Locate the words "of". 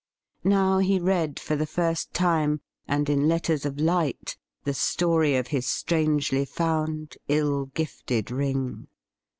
3.67-3.79, 5.35-5.49